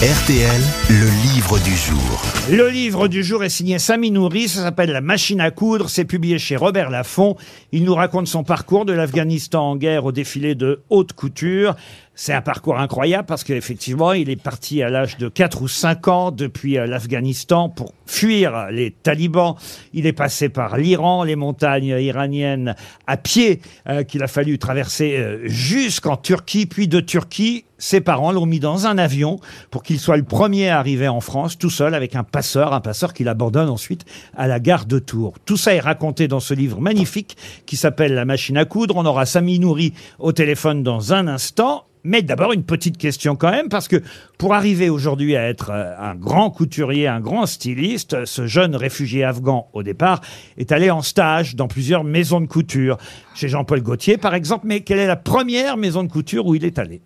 RTL, 0.00 0.62
le 0.88 1.34
livre 1.34 1.58
du 1.58 1.76
jour. 1.76 2.22
Le 2.50 2.70
livre 2.70 3.06
du 3.06 3.22
jour 3.22 3.44
est 3.44 3.50
signé 3.50 3.78
Sami 3.78 4.10
Nouri, 4.10 4.48
ça 4.48 4.62
s'appelle 4.62 4.92
La 4.92 5.02
machine 5.02 5.42
à 5.42 5.50
coudre, 5.50 5.90
c'est 5.90 6.06
publié 6.06 6.38
chez 6.38 6.56
Robert 6.56 6.88
Laffont. 6.88 7.36
Il 7.70 7.84
nous 7.84 7.94
raconte 7.94 8.26
son 8.26 8.42
parcours 8.42 8.86
de 8.86 8.94
l'Afghanistan 8.94 9.72
en 9.72 9.76
guerre 9.76 10.06
au 10.06 10.12
défilé 10.12 10.54
de 10.54 10.80
haute 10.88 11.12
couture. 11.12 11.76
C'est 12.14 12.32
un 12.32 12.40
parcours 12.40 12.78
incroyable 12.78 13.26
parce 13.26 13.44
qu'effectivement, 13.44 14.14
il 14.14 14.30
est 14.30 14.42
parti 14.42 14.82
à 14.82 14.88
l'âge 14.88 15.18
de 15.18 15.28
4 15.28 15.62
ou 15.62 15.68
5 15.68 16.08
ans 16.08 16.30
depuis 16.30 16.78
euh, 16.78 16.86
l'Afghanistan 16.86 17.68
pour 17.68 17.92
fuir 18.06 18.68
les 18.70 18.90
talibans. 18.90 19.54
Il 19.92 20.06
est 20.06 20.14
passé 20.14 20.48
par 20.48 20.78
l'Iran, 20.78 21.24
les 21.24 21.36
montagnes 21.36 21.96
iraniennes 21.98 22.74
à 23.06 23.18
pied 23.18 23.60
euh, 23.88 24.02
qu'il 24.02 24.22
a 24.22 24.28
fallu 24.28 24.58
traverser 24.58 25.16
euh, 25.18 25.40
jusqu'en 25.44 26.16
Turquie, 26.16 26.64
puis 26.64 26.88
de 26.88 27.00
Turquie 27.00 27.64
ses 27.80 28.00
parents 28.00 28.30
l'ont 28.30 28.46
mis 28.46 28.60
dans 28.60 28.86
un 28.86 28.98
avion 28.98 29.40
pour 29.70 29.82
qu'il 29.82 29.98
soit 29.98 30.18
le 30.18 30.22
premier 30.22 30.68
à 30.68 30.78
arriver 30.78 31.08
en 31.08 31.20
France 31.20 31.58
tout 31.58 31.70
seul 31.70 31.94
avec 31.94 32.14
un 32.14 32.22
passeur, 32.22 32.72
un 32.74 32.80
passeur 32.80 33.14
qu'il 33.14 33.26
abandonne 33.26 33.70
ensuite 33.70 34.04
à 34.36 34.46
la 34.46 34.60
gare 34.60 34.84
de 34.84 34.98
Tours. 34.98 35.34
Tout 35.46 35.56
ça 35.56 35.74
est 35.74 35.80
raconté 35.80 36.28
dans 36.28 36.40
ce 36.40 36.54
livre 36.54 36.80
magnifique 36.80 37.36
qui 37.66 37.76
s'appelle 37.76 38.14
La 38.14 38.26
machine 38.26 38.58
à 38.58 38.66
coudre. 38.66 38.96
On 38.96 39.06
aura 39.06 39.24
Sami 39.26 39.58
Nouri 39.58 39.94
au 40.18 40.32
téléphone 40.32 40.82
dans 40.82 41.12
un 41.12 41.26
instant. 41.26 41.86
Mais 42.02 42.22
d'abord 42.22 42.52
une 42.52 42.62
petite 42.62 42.96
question 42.96 43.36
quand 43.36 43.50
même, 43.50 43.68
parce 43.68 43.86
que 43.86 44.02
pour 44.38 44.54
arriver 44.54 44.88
aujourd'hui 44.88 45.36
à 45.36 45.46
être 45.46 45.70
euh, 45.70 45.92
un 45.98 46.14
grand 46.14 46.50
couturier, 46.50 47.06
un 47.06 47.20
grand 47.20 47.44
styliste, 47.44 48.24
ce 48.24 48.46
jeune 48.46 48.74
réfugié 48.74 49.22
afghan 49.22 49.68
au 49.74 49.82
départ 49.82 50.22
est 50.56 50.72
allé 50.72 50.90
en 50.90 51.02
stage 51.02 51.56
dans 51.56 51.68
plusieurs 51.68 52.04
maisons 52.04 52.40
de 52.40 52.46
couture. 52.46 52.96
Chez 53.34 53.48
Jean-Paul 53.48 53.82
Gaultier 53.82 54.16
par 54.16 54.34
exemple, 54.34 54.66
mais 54.66 54.80
quelle 54.80 54.98
est 54.98 55.06
la 55.06 55.16
première 55.16 55.76
maison 55.76 56.02
de 56.02 56.10
couture 56.10 56.46
où 56.46 56.54
il 56.54 56.64
est 56.64 56.78
allé? 56.78 57.02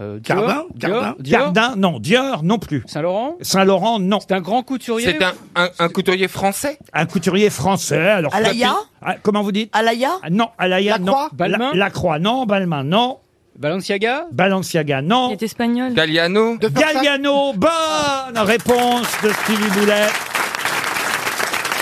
Euh, 0.00 0.20
Cardin 0.20 0.64
Dior, 0.74 0.90
Cardin 0.92 1.14
Dior, 1.18 1.40
Gardin, 1.52 1.74
non. 1.76 1.98
Dior, 1.98 2.42
non 2.44 2.58
plus. 2.58 2.84
Saint-Laurent 2.86 3.36
Saint-Laurent, 3.40 3.98
non. 3.98 4.20
C'est 4.20 4.32
un 4.32 4.40
grand 4.40 4.62
couturier 4.62 5.16
C'est 5.18 5.24
un, 5.24 5.32
un, 5.56 5.68
un 5.78 5.88
couturier 5.88 6.28
français 6.28 6.78
Un 6.92 7.06
couturier 7.06 7.50
français. 7.50 7.98
Alors, 8.08 8.32
Alaya 8.34 8.74
Ah, 9.02 9.16
comment 9.22 9.42
vous 9.42 9.50
dites 9.50 9.70
Alaya 9.74 10.10
Ah, 10.22 10.30
Non, 10.30 10.50
Alaya, 10.56 10.98
non. 10.98 11.06
Lacroix 11.06 11.28
Balmain 11.32 11.70
La, 11.72 11.78
Lacroix, 11.86 12.18
non. 12.20 12.46
Balmain, 12.46 12.84
non. 12.84 13.18
Balenciaga 13.58 14.26
Balenciaga, 14.30 15.02
non. 15.02 15.30
Il 15.30 15.32
est 15.32 15.42
espagnol. 15.42 15.92
Galliano 15.94 16.56
Galliano, 16.58 17.54
bonne 17.54 18.38
réponse 18.38 19.08
de 19.24 19.30
Stevie 19.30 19.70
Boulet. 19.80 20.06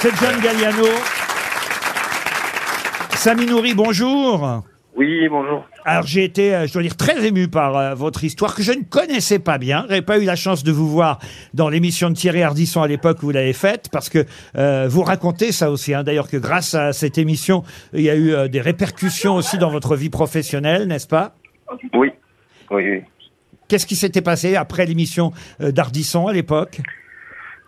C'est 0.01 0.15
John 0.17 0.41
Galliano. 0.43 0.87
Sami 3.15 3.45
Nouri, 3.47 3.75
bonjour. 3.75 4.63
Oui, 4.97 5.29
bonjour. 5.29 5.69
Alors 5.85 6.05
j'ai 6.07 6.25
été, 6.25 6.55
euh, 6.55 6.67
je 6.67 6.73
dois 6.73 6.81
dire, 6.83 6.97
très 6.97 7.27
ému 7.27 7.49
par 7.49 7.77
euh, 7.77 7.95
votre 7.95 8.25
histoire 8.25 8.55
que 8.55 8.63
je 8.63 8.73
ne 8.73 8.83
connaissais 8.83 9.39
pas 9.39 9.59
bien. 9.59 9.85
J'avais 9.89 10.01
pas 10.03 10.19
eu 10.19 10.25
la 10.25 10.37
chance 10.37 10.65
de 10.65 10.73
vous 10.73 10.89
voir 10.89 11.19
dans 11.53 11.69
l'émission 11.69 12.09
de 12.09 12.15
Thierry 12.15 12.43
Ardisson 12.43 12.81
à 12.81 12.89
l'époque 12.89 13.19
où 13.23 13.27
vous 13.27 13.33
l'avez 13.33 13.53
faite, 13.53 13.89
parce 13.93 14.09
que 14.09 14.25
euh, 14.57 14.87
vous 14.89 15.03
racontez 15.03 15.53
ça 15.53 15.71
aussi. 15.71 15.93
hein. 15.93 16.03
D'ailleurs 16.03 16.29
que 16.31 16.39
grâce 16.39 16.75
à 16.75 16.95
cette 16.95 17.19
émission, 17.19 17.63
il 17.93 18.01
y 18.03 18.11
a 18.11 18.15
eu 18.17 18.33
euh, 18.33 18.49
des 18.49 18.61
répercussions 18.63 19.35
aussi 19.35 19.59
dans 19.59 19.71
votre 19.71 19.97
vie 19.97 20.11
professionnelle, 20.11 20.87
n'est-ce 20.89 21.09
pas? 21.09 21.35
Oui, 21.93 22.11
oui, 22.71 22.91
oui. 22.91 23.03
Qu'est-ce 23.69 23.87
qui 23.87 23.97
s'était 23.97 24.23
passé 24.23 24.57
après 24.57 24.87
l'émission 24.87 25.33
euh, 25.61 25.73
d'Ardisson 25.73 26.27
à 26.27 26.33
l'époque? 26.33 26.81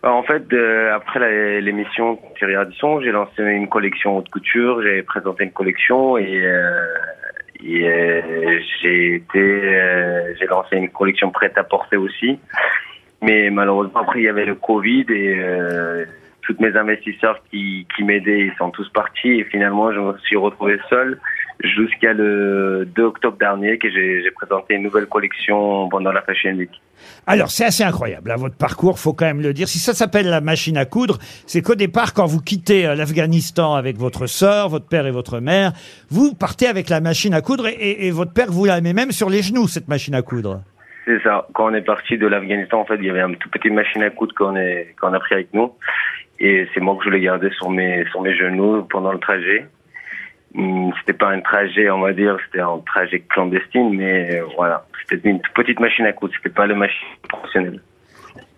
Alors, 0.05 0.17
en 0.17 0.23
fait, 0.23 0.45
euh, 0.53 0.95
après 0.95 1.19
la- 1.19 1.61
l'émission 1.61 2.21
Thierry 2.39 2.55
Ardisson, 2.55 3.01
j'ai 3.01 3.11
lancé 3.11 3.43
une 3.43 3.69
collection 3.69 4.17
haute 4.17 4.29
couture, 4.31 4.81
j'ai 4.81 5.03
présenté 5.03 5.43
une 5.43 5.51
collection 5.51 6.17
et, 6.17 6.23
euh, 6.47 6.71
et, 6.71 7.18
euh, 7.65 8.61
j'ai 8.81 9.15
été, 9.17 9.39
euh, 9.39 10.35
j'ai 10.39 10.47
lancé 10.47 10.77
une 10.77 10.91
collection 10.91 11.31
prête 11.31 11.57
à 11.59 11.65
porter 11.65 11.97
aussi. 11.97 12.39
Mais 13.23 13.51
malheureusement, 13.51 14.01
après, 14.01 14.21
il 14.21 14.25
y 14.25 14.29
avait 14.29 14.47
le 14.47 14.55
Covid 14.55 15.07
et 15.11 15.37
tous 16.49 16.57
mes 16.61 16.75
investisseurs 16.77 17.39
qui, 17.51 17.87
qui 17.95 18.03
m'aidaient, 18.05 18.47
ils 18.47 18.55
sont 18.59 18.71
tous 18.71 18.89
partis 18.89 19.29
et 19.41 19.45
finalement, 19.45 19.93
je 19.93 20.01
me 20.01 20.17
suis 20.19 20.37
retrouvé 20.37 20.79
seul 20.89 21.21
jusqu'à 21.63 22.13
le 22.15 22.87
2 22.97 23.03
octobre 23.03 23.37
dernier 23.37 23.79
que 23.79 23.91
j'ai 23.91 24.31
présenté 24.35 24.75
une 24.75 24.83
nouvelle 24.85 25.07
collection 25.07 25.89
pendant 25.89 26.11
la 26.13 26.23
Fashion 26.23 26.53
Week. 26.55 26.71
Alors, 27.27 27.51
c'est 27.51 27.65
assez 27.65 27.85
incroyable, 27.85 28.31
hein, 28.31 28.37
votre 28.39 28.57
parcours, 28.57 28.99
faut 28.99 29.13
quand 29.13 29.27
même 29.27 29.43
le 29.43 29.53
dire. 29.53 29.69
Si 29.69 29.79
ça 29.79 29.93
s'appelle 29.93 30.29
la 30.29 30.41
machine 30.41 30.77
à 30.79 30.85
coudre, 30.85 31.19
c'est 31.47 31.61
qu'au 31.63 31.75
départ, 31.75 32.15
quand 32.15 32.27
vous 32.27 32.41
quittez 32.41 32.87
euh, 32.87 32.95
l'Afghanistan 32.95 33.75
avec 33.75 33.97
votre 33.97 34.27
sœur, 34.27 34.69
votre 34.69 34.87
père 34.89 35.07
et 35.07 35.11
votre 35.11 35.39
mère, 35.41 35.73
vous 36.11 36.35
partez 36.35 36.67
avec 36.67 36.89
la 36.89 37.01
machine 37.01 37.35
à 37.35 37.41
coudre 37.43 37.67
et, 37.69 37.73
et- 37.75 38.07
et 38.07 38.11
votre 38.11 38.33
père 38.33 38.51
vous 38.51 38.65
la 38.65 38.81
met 38.81 38.93
même 38.95 39.13
sur 39.13 39.29
les 39.29 39.43
genoux, 39.43 39.69
cette 39.69 39.89
machine 39.89 40.15
à 40.15 40.23
coudre. 40.23 40.63
C'est 41.07 41.23
ça. 41.23 41.47
Quand 41.55 41.71
on 41.71 41.75
est 41.75 41.81
parti 41.83 42.19
de 42.19 42.27
l'Afghanistan, 42.27 42.81
en 42.81 42.85
fait, 42.85 42.97
il 42.97 43.05
y 43.07 43.11
avait 43.11 43.23
un 43.23 43.33
tout 43.33 43.49
petit 43.49 43.71
machine 43.71 44.03
à 44.03 44.11
coudre 44.11 44.35
qu'on 44.37 44.55
a 45.15 45.19
pris 45.21 45.35
avec 45.37 45.55
nous. 45.55 45.73
Et 46.41 46.69
c'est 46.73 46.81
moi 46.81 46.97
que 46.97 47.05
je 47.05 47.11
l'ai 47.11 47.21
gardé 47.21 47.51
sur 47.51 47.69
mes, 47.71 48.05
sur 48.11 48.21
mes 48.21 48.37
genoux 48.37 48.85
pendant 48.91 49.13
le 49.13 49.19
trajet. 49.19 49.67
Hum, 50.55 50.93
C'était 51.01 51.19
pas 51.19 51.31
un 51.31 51.41
trajet, 51.41 51.91
on 51.91 52.01
va 52.01 52.13
dire, 52.13 52.37
c'était 52.47 52.61
un 52.63 52.79
trajet 52.87 53.21
clandestine, 53.29 53.95
mais 53.95 54.41
voilà. 54.57 54.87
C'était 55.11 55.29
une 55.29 55.41
petite 55.55 55.81
machine 55.81 56.05
à 56.07 56.13
coudre, 56.13 56.33
c'était 56.37 56.55
pas 56.55 56.67
le 56.67 56.75
machine 56.75 57.07
professionnelle. 57.29 57.81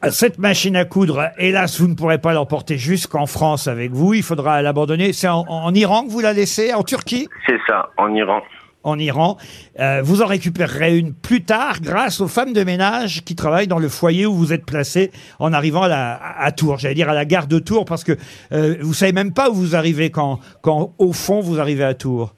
Euh, 0.05 0.11
Cette 0.11 0.39
machine 0.39 0.77
à 0.77 0.85
coudre, 0.85 1.31
hélas, 1.39 1.81
vous 1.81 1.89
ne 1.89 1.95
pourrez 1.95 2.19
pas 2.19 2.33
l'emporter 2.33 2.77
jusqu'en 2.77 3.27
France 3.27 3.67
avec 3.69 3.91
vous. 3.93 4.15
Il 4.15 4.23
faudra 4.23 4.63
l'abandonner. 4.63 5.13
C'est 5.13 5.29
en, 5.29 5.45
en 5.49 5.75
Iran 5.75 6.05
que 6.07 6.11
vous 6.11 6.21
la 6.21 6.33
laissez, 6.33 6.73
en 6.75 6.83
Turquie? 6.83 7.29
C'est 7.47 7.59
ça, 7.67 7.91
en 7.97 8.15
Iran. 8.15 8.43
En 8.83 8.99
Iran. 8.99 9.37
Euh, 9.79 10.01
vous 10.03 10.23
en 10.23 10.27
récupérerez 10.27 10.97
une 10.97 11.15
plus 11.15 11.43
tard 11.45 11.81
grâce 11.83 12.21
aux 12.21 12.29
femmes 12.29 12.53
de 12.53 12.65
ménage 12.65 13.25
qui 13.25 13.37
travaillent 13.37 13.69
dans 13.69 13.79
le 13.79 13.89
foyer 13.89 14.27
où 14.27 14.35
vous 14.35 14.53
êtes 14.53 14.65
placé 14.65 15.11
en 15.39 15.53
arrivant 15.53 15.83
à, 15.83 16.53
Tours. 16.53 16.79
J'allais 16.79 16.95
dire 16.95 17.09
à 17.09 17.15
la 17.15 17.25
gare 17.25 17.47
de 17.47 17.59
Tours 17.59 17.85
parce 17.85 18.05
que 18.05 18.13
euh, 18.53 18.77
vous 18.81 18.95
savez 18.95 19.13
même 19.13 19.33
pas 19.33 19.51
où 19.51 19.55
vous 19.55 19.77
arrivez 19.77 20.11
quand, 20.11 20.41
quand 20.63 20.95
au 20.99 21.13
fond 21.13 21.41
vous 21.41 21.61
arrivez 21.61 21.85
à 21.85 21.95
Tours. 21.95 22.35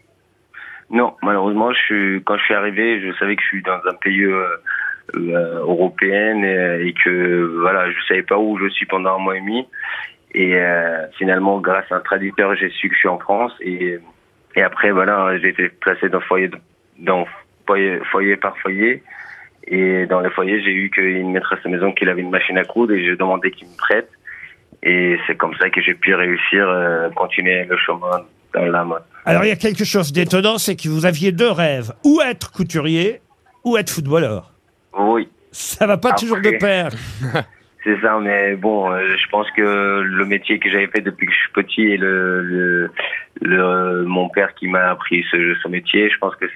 Non, 0.90 1.14
malheureusement, 1.22 1.72
je 1.72 1.78
suis, 1.78 2.22
quand 2.24 2.36
je 2.36 2.44
suis 2.44 2.54
arrivé, 2.54 3.00
je 3.00 3.16
savais 3.18 3.36
que 3.36 3.42
je 3.42 3.48
suis 3.48 3.62
dans 3.62 3.80
un 3.88 3.94
pays 3.94 4.24
euh, 4.24 4.46
euh, 5.16 5.60
européen 5.60 6.42
et, 6.42 6.92
que 7.02 7.58
voilà, 7.60 7.90
je 7.90 7.96
savais 8.08 8.22
pas 8.22 8.36
où 8.36 8.58
je 8.58 8.68
suis 8.68 8.84
pendant 8.84 9.14
un 9.14 9.18
mois 9.18 9.36
et 9.36 9.40
demi. 9.40 9.66
Et 10.34 10.56
finalement, 11.18 11.60
grâce 11.60 11.84
à 11.92 11.96
un 11.96 12.00
traducteur, 12.00 12.54
j'ai 12.56 12.70
su 12.70 12.88
que 12.88 12.94
je 12.94 13.00
suis 13.00 13.08
en 13.08 13.18
France. 13.18 13.52
Et, 13.60 13.98
et 14.54 14.62
après, 14.62 14.90
voilà, 14.90 15.38
j'ai 15.38 15.48
été 15.48 15.68
placé 15.68 16.08
dans 16.08 16.20
foyer, 16.20 16.50
dans 16.98 17.26
foyer, 17.66 18.00
foyer 18.10 18.36
par 18.36 18.56
foyer. 18.58 19.02
Et 19.66 20.06
dans 20.06 20.20
le 20.20 20.30
foyer, 20.30 20.62
j'ai 20.62 20.72
eu 20.72 20.90
qu'une 20.90 21.32
maîtresse 21.32 21.62
de 21.64 21.70
maison 21.70 21.92
qui 21.92 22.06
avait 22.08 22.20
une 22.20 22.30
machine 22.30 22.58
à 22.58 22.64
coudre 22.64 22.92
et 22.94 23.04
j'ai 23.04 23.16
demandé 23.16 23.50
qu'il 23.50 23.68
me 23.68 23.76
prête. 23.76 24.10
Et 24.82 25.16
c'est 25.26 25.36
comme 25.36 25.54
ça 25.54 25.70
que 25.70 25.80
j'ai 25.80 25.94
pu 25.94 26.14
réussir, 26.14 26.68
euh, 26.68 27.08
continuer 27.10 27.64
le 27.64 27.76
chemin 27.76 28.24
dans 28.52 28.64
la 28.64 28.84
mode. 28.84 29.02
Alors 29.24 29.44
il 29.44 29.48
y 29.48 29.52
a 29.52 29.56
quelque 29.56 29.84
chose 29.84 30.12
d'étonnant, 30.12 30.58
c'est 30.58 30.74
que 30.74 30.88
vous 30.88 31.06
aviez 31.06 31.30
deux 31.30 31.50
rêves 31.50 31.92
ou 32.04 32.20
être 32.20 32.50
couturier 32.50 33.20
ou 33.64 33.76
être 33.76 33.90
footballeur. 33.90 34.52
Oui. 34.98 35.28
Ça 35.52 35.86
va 35.86 35.96
pas 35.96 36.10
Après. 36.10 36.20
toujours 36.20 36.40
de 36.40 36.50
pair. 36.58 36.90
C'est 37.84 38.00
ça, 38.00 38.18
mais 38.20 38.54
bon, 38.54 38.92
euh, 38.92 39.16
je 39.16 39.28
pense 39.28 39.50
que 39.52 40.02
le 40.02 40.24
métier 40.24 40.58
que 40.60 40.70
j'avais 40.70 40.86
fait 40.86 41.00
depuis 41.00 41.26
que 41.26 41.32
je 41.32 41.38
suis 41.38 41.52
petit 41.52 41.82
et 41.82 41.96
le, 41.96 42.40
le, 42.42 42.90
le- 43.40 44.04
mon 44.04 44.28
père 44.28 44.54
qui 44.54 44.68
m'a 44.68 44.90
appris 44.90 45.24
ce, 45.32 45.54
ce 45.60 45.68
métier, 45.68 46.08
je 46.08 46.16
pense 46.18 46.36
que 46.36 46.46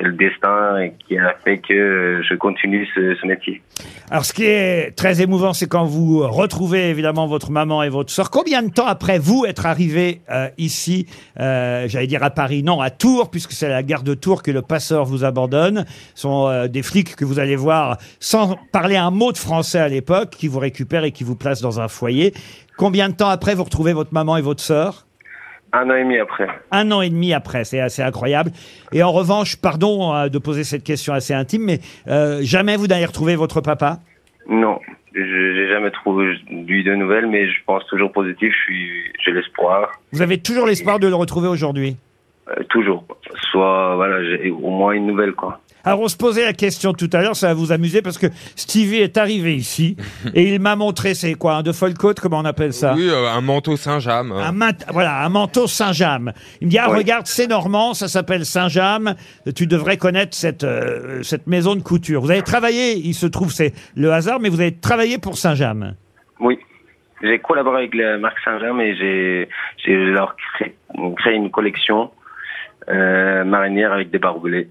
c'est 0.00 0.06
le 0.06 0.12
destin 0.14 0.88
qui 1.06 1.18
a 1.18 1.34
fait 1.44 1.58
que 1.58 2.22
je 2.28 2.34
continue 2.34 2.86
ce, 2.94 3.26
métier. 3.26 3.62
Alors, 4.10 4.24
ce 4.24 4.32
qui 4.32 4.44
est 4.44 4.96
très 4.96 5.20
émouvant, 5.20 5.52
c'est 5.52 5.66
quand 5.66 5.84
vous 5.84 6.26
retrouvez 6.26 6.88
évidemment 6.88 7.26
votre 7.26 7.50
maman 7.50 7.82
et 7.82 7.88
votre 7.88 8.10
sœur. 8.10 8.30
Combien 8.30 8.62
de 8.62 8.70
temps 8.70 8.86
après 8.86 9.18
vous 9.18 9.44
être 9.46 9.66
arrivé 9.66 10.20
euh, 10.30 10.48
ici, 10.58 11.06
euh, 11.38 11.86
j'allais 11.86 12.06
dire 12.06 12.22
à 12.22 12.30
Paris, 12.30 12.62
non, 12.62 12.80
à 12.80 12.90
Tours, 12.90 13.30
puisque 13.30 13.52
c'est 13.52 13.66
à 13.66 13.70
la 13.70 13.82
gare 13.82 14.02
de 14.02 14.14
Tours 14.14 14.42
que 14.42 14.50
le 14.50 14.62
passeur 14.62 15.04
vous 15.04 15.24
abandonne. 15.24 15.84
Ce 16.14 16.22
sont 16.22 16.48
euh, 16.48 16.66
des 16.66 16.82
flics 16.82 17.14
que 17.14 17.24
vous 17.24 17.38
allez 17.38 17.56
voir 17.56 17.98
sans 18.20 18.56
parler 18.72 18.96
un 18.96 19.10
mot 19.10 19.32
de 19.32 19.38
français 19.38 19.78
à 19.78 19.88
l'époque, 19.88 20.30
qui 20.30 20.48
vous 20.48 20.58
récupèrent 20.58 21.04
et 21.04 21.12
qui 21.12 21.24
vous 21.24 21.36
placent 21.36 21.62
dans 21.62 21.80
un 21.80 21.88
foyer. 21.88 22.32
Combien 22.78 23.10
de 23.10 23.14
temps 23.14 23.28
après 23.28 23.54
vous 23.54 23.64
retrouvez 23.64 23.92
votre 23.92 24.14
maman 24.14 24.38
et 24.38 24.42
votre 24.42 24.62
sœur? 24.62 25.06
Un 25.72 25.88
an 25.88 25.94
et 25.94 26.02
demi 26.02 26.18
après. 26.18 26.48
un 26.72 26.90
an 26.90 27.00
et 27.00 27.10
demi 27.10 27.32
après, 27.32 27.64
c'est 27.64 27.80
assez 27.80 28.02
incroyable. 28.02 28.50
Et 28.92 29.02
en 29.02 29.12
revanche, 29.12 29.56
pardon 29.56 30.14
euh, 30.14 30.28
de 30.28 30.38
poser 30.38 30.64
cette 30.64 30.82
question 30.84 31.12
assez 31.12 31.32
intime, 31.32 31.64
mais 31.64 31.78
euh, 32.08 32.40
jamais 32.42 32.76
vous 32.76 32.86
n'avez 32.88 33.04
retrouvé 33.04 33.36
votre 33.36 33.60
papa? 33.60 33.98
Non, 34.48 34.80
je 35.14 35.20
j'ai 35.20 35.68
jamais 35.68 35.90
trouvé 35.90 36.34
lui 36.50 36.82
de 36.82 36.94
nouvelles, 36.94 37.26
mais 37.26 37.48
je 37.48 37.58
pense 37.66 37.86
toujours 37.86 38.10
positif. 38.10 38.52
Je 38.52 38.64
suis, 38.64 39.12
j'ai 39.24 39.32
l'espoir, 39.32 39.92
Vous 40.12 40.22
avez 40.22 40.38
toujours 40.38 40.66
l'espoir 40.66 40.98
de 40.98 41.06
le 41.06 41.14
retrouver 41.14 41.48
aujourd'hui? 41.48 41.96
Euh, 42.48 42.64
toujours. 42.68 43.04
Soit 43.52 43.94
voilà, 43.94 44.24
j'ai 44.24 44.50
au 44.50 44.70
moins 44.70 44.92
une 44.92 45.06
nouvelle 45.06 45.32
quoi. 45.32 45.60
Alors 45.84 46.00
on 46.00 46.08
se 46.08 46.16
posait 46.16 46.44
la 46.44 46.52
question 46.52 46.92
tout 46.92 47.08
à 47.12 47.22
l'heure, 47.22 47.36
ça 47.36 47.48
va 47.48 47.54
vous 47.54 47.72
amuser 47.72 48.02
parce 48.02 48.18
que 48.18 48.26
Stevie 48.56 48.98
est 48.98 49.16
arrivé 49.16 49.54
ici 49.54 49.96
et 50.34 50.52
il 50.54 50.60
m'a 50.60 50.76
montré 50.76 51.14
c'est 51.14 51.34
quoi 51.34 51.54
un 51.56 51.62
de 51.62 51.72
Folcote, 51.72 52.20
comment 52.20 52.38
on 52.38 52.44
appelle 52.44 52.72
ça 52.72 52.94
Oui, 52.94 53.08
euh, 53.08 53.28
un 53.28 53.40
manteau 53.40 53.76
Saint-James. 53.76 54.32
un 54.32 54.52
mat- 54.52 54.86
voilà, 54.92 55.24
un 55.24 55.28
manteau 55.28 55.66
Saint-James. 55.66 56.32
Il 56.60 56.66
me 56.66 56.70
dit, 56.70 56.78
ah, 56.78 56.88
Oui. 56.90 56.98
regarde, 56.98 57.26
c'est 57.26 57.46
normand, 57.46 57.94
ça 57.94 58.08
s'appelle 58.08 58.44
Saint-James. 58.44 59.14
Tu 59.54 59.66
devrais 59.66 59.96
connaître 59.96 60.36
cette, 60.36 60.64
euh, 60.64 61.22
cette 61.22 61.46
maison 61.46 61.74
de 61.74 61.80
couture. 61.82 62.20
Vous 62.20 62.30
avez 62.30 62.42
travaillé, 62.42 62.96
il 62.96 63.14
se 63.14 63.26
trouve, 63.26 63.50
c'est 63.52 63.72
le 63.96 64.12
hasard, 64.12 64.40
mais 64.40 64.48
vous 64.48 64.60
avez 64.60 64.74
travaillé 64.76 65.18
pour 65.18 65.36
Saint-James. 65.38 65.94
Oui. 66.40 66.58
J'ai 67.22 67.38
collaboré 67.38 67.78
avec 67.78 67.94
la 67.94 68.16
marque 68.18 68.38
Saint-James 68.44 68.80
et 68.80 68.96
j'ai, 68.96 69.48
j'ai 69.84 69.94
leur 69.94 70.36
créé, 70.54 70.74
créé 71.18 71.34
une 71.34 71.50
collection 71.50 72.10
euh, 72.88 73.44
marinière 73.44 73.92
avec 73.92 74.10
des 74.10 74.18
barbelés. 74.18 74.68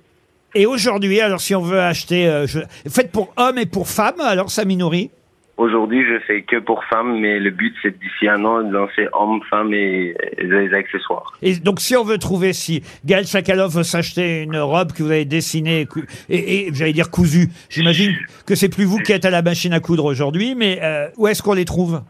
Et 0.55 0.65
aujourd'hui, 0.65 1.21
alors 1.21 1.41
si 1.41 1.53
on 1.55 1.61
veut 1.61 1.79
acheter, 1.79 2.27
euh, 2.27 2.47
je... 2.47 2.59
faites 2.89 3.11
pour 3.11 3.33
hommes 3.37 3.57
et 3.57 3.65
pour 3.65 3.87
femmes, 3.87 4.19
alors 4.21 4.49
ça 4.49 4.65
nourrit. 4.65 5.11
Aujourd'hui, 5.57 6.05
je 6.07 6.19
fais 6.25 6.41
que 6.43 6.57
pour 6.57 6.85
femmes, 6.85 7.19
mais 7.19 7.37
le 7.37 7.51
but, 7.51 7.75
c'est 7.81 7.91
d'ici 7.99 8.29
un 8.29 8.45
an 8.45 8.63
de 8.63 8.71
lancer 8.71 9.07
hommes, 9.11 9.41
femmes 9.49 9.73
et, 9.73 10.15
et 10.37 10.43
les 10.45 10.73
accessoires. 10.73 11.33
Et 11.41 11.55
donc, 11.55 11.81
si 11.81 11.97
on 11.97 12.05
veut 12.05 12.17
trouver, 12.17 12.53
si 12.53 12.81
Gaël 13.03 13.27
Chakalov 13.27 13.75
veut 13.75 13.83
s'acheter 13.83 14.43
une 14.43 14.57
robe 14.57 14.93
que 14.93 15.03
vous 15.03 15.11
avez 15.11 15.25
dessinée 15.25 15.81
et 15.81 15.85
cou- 15.85 16.05
et, 16.29 16.67
et, 16.67 16.73
j'allais 16.73 16.93
dire 16.93 17.11
cousue, 17.11 17.49
j'imagine 17.69 18.15
que 18.45 18.55
c'est 18.55 18.69
plus 18.69 18.85
vous 18.85 18.99
qui 18.99 19.11
êtes 19.11 19.25
à 19.25 19.31
la 19.31 19.41
machine 19.41 19.73
à 19.73 19.81
coudre 19.81 20.05
aujourd'hui, 20.05 20.55
mais 20.55 20.79
euh, 20.81 21.09
où 21.17 21.27
est-ce 21.27 21.43
qu'on 21.43 21.55
les 21.55 21.65
trouve? 21.65 22.03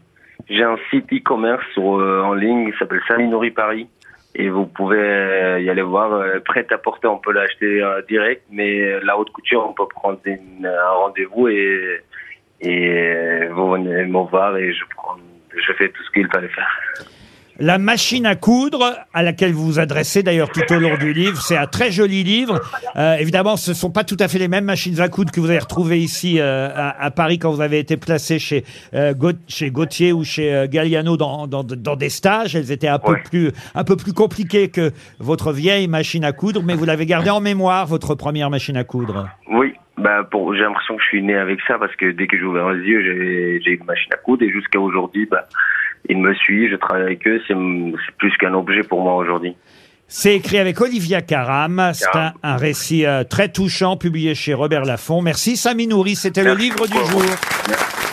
J'ai 0.48 0.62
un 0.62 0.76
site 0.90 1.12
e-commerce 1.12 1.64
sur, 1.74 1.98
euh, 1.98 2.22
en 2.22 2.34
ligne 2.34 2.70
qui 2.70 2.78
s'appelle 2.78 3.00
Salinori 3.08 3.50
Paris. 3.50 3.88
Et 4.34 4.48
vous 4.48 4.66
pouvez 4.66 4.98
euh, 4.98 5.60
y 5.60 5.68
aller 5.70 5.82
voir. 5.82 6.12
euh, 6.12 6.38
prêt 6.40 6.66
à 6.70 6.78
porter, 6.78 7.08
on 7.08 7.18
peut 7.18 7.32
l'acheter 7.32 7.82
euh, 7.82 8.00
direct, 8.08 8.42
mais 8.50 9.00
la 9.00 9.18
haute 9.18 9.30
couture, 9.30 9.66
on 9.68 9.72
peut 9.72 9.88
prendre 9.88 10.20
une- 10.24 10.66
un 10.66 10.90
rendez-vous 10.90 11.48
et, 11.48 12.00
et 12.60 13.46
vous 13.50 13.72
venez 13.72 14.04
me 14.04 14.28
voir 14.28 14.56
et 14.56 14.72
je 14.72 14.84
prends, 14.94 15.16
je 15.56 15.72
fais 15.72 15.88
tout 15.88 16.02
ce 16.04 16.10
qu'il 16.12 16.28
fallait 16.28 16.48
faire. 16.48 16.70
La 17.62 17.76
machine 17.76 18.24
à 18.24 18.36
coudre, 18.36 18.96
à 19.12 19.22
laquelle 19.22 19.52
vous 19.52 19.66
vous 19.66 19.78
adressez 19.78 20.22
d'ailleurs 20.22 20.48
tout 20.50 20.62
au 20.72 20.78
long 20.78 20.96
du 20.96 21.12
livre, 21.12 21.36
c'est 21.42 21.58
un 21.58 21.66
très 21.66 21.90
joli 21.90 22.24
livre. 22.24 22.58
Euh, 22.96 23.16
évidemment, 23.16 23.58
ce 23.58 23.72
ne 23.72 23.74
sont 23.74 23.90
pas 23.90 24.02
tout 24.02 24.16
à 24.18 24.28
fait 24.28 24.38
les 24.38 24.48
mêmes 24.48 24.64
machines 24.64 24.98
à 24.98 25.08
coudre 25.10 25.30
que 25.30 25.40
vous 25.40 25.50
avez 25.50 25.58
retrouvées 25.58 25.98
ici 25.98 26.40
euh, 26.40 26.68
à, 26.74 27.04
à 27.04 27.10
Paris 27.10 27.38
quand 27.38 27.50
vous 27.50 27.60
avez 27.60 27.78
été 27.78 27.98
placé 27.98 28.38
chez, 28.38 28.64
euh, 28.94 29.12
Gaut- 29.12 29.38
chez 29.46 29.70
Gauthier 29.70 30.14
ou 30.14 30.24
chez 30.24 30.54
euh, 30.54 30.66
Galliano 30.68 31.18
dans, 31.18 31.46
dans, 31.46 31.62
dans 31.62 31.96
des 31.96 32.08
stages. 32.08 32.56
Elles 32.56 32.72
étaient 32.72 32.88
un 32.88 32.98
peu, 32.98 33.16
plus, 33.30 33.50
un 33.74 33.84
peu 33.84 33.96
plus 33.96 34.14
compliquées 34.14 34.68
que 34.70 34.90
votre 35.18 35.52
vieille 35.52 35.86
machine 35.86 36.24
à 36.24 36.32
coudre, 36.32 36.62
mais 36.64 36.74
vous 36.74 36.86
l'avez 36.86 37.04
gardée 37.04 37.28
en 37.30 37.40
mémoire, 37.42 37.86
votre 37.86 38.14
première 38.14 38.48
machine 38.48 38.78
à 38.78 38.84
coudre. 38.84 39.28
Oui, 39.52 39.74
bah 39.98 40.26
pour, 40.30 40.54
j'ai 40.54 40.62
l'impression 40.62 40.96
que 40.96 41.02
je 41.02 41.08
suis 41.08 41.22
né 41.22 41.34
avec 41.36 41.58
ça 41.68 41.76
parce 41.78 41.94
que 41.96 42.10
dès 42.10 42.26
que 42.26 42.38
j'ai 42.38 42.44
ouvert 42.44 42.70
les 42.70 42.88
yeux, 42.88 43.02
j'ai, 43.02 43.60
j'ai 43.62 43.72
une 43.72 43.84
machine 43.84 44.12
à 44.14 44.16
coudre 44.16 44.44
et 44.44 44.50
jusqu'à 44.50 44.80
aujourd'hui, 44.80 45.28
bah, 45.30 45.46
ils 46.10 46.18
me 46.18 46.34
suivent, 46.34 46.70
je 46.70 46.76
travaille 46.76 47.02
avec 47.02 47.26
eux, 47.26 47.40
c'est, 47.46 47.54
plus 48.18 48.36
qu'un 48.38 48.54
objet 48.54 48.82
pour 48.82 49.02
moi 49.02 49.16
aujourd'hui. 49.16 49.54
C'est 50.08 50.34
écrit 50.34 50.58
avec 50.58 50.80
Olivia 50.80 51.22
Caram. 51.22 51.92
C'est 51.94 52.06
un, 52.42 52.56
récit 52.56 53.06
euh, 53.06 53.22
très 53.22 53.48
touchant 53.48 53.96
publié 53.96 54.34
chez 54.34 54.54
Robert 54.54 54.84
Laffont. 54.84 55.22
Merci 55.22 55.56
Samy 55.56 55.86
Nourri, 55.86 56.16
c'était 56.16 56.42
le 56.42 56.54
livre 56.54 56.86
du 56.86 56.94
jour. 56.94 57.22
Merci. 57.68 58.09